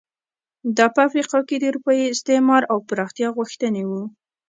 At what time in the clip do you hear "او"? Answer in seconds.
2.71-2.77